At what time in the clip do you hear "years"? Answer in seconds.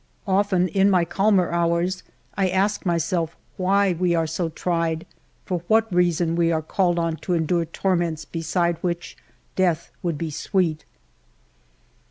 0.31-0.45